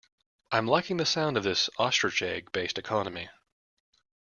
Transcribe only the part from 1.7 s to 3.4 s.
ostrich egg based economy.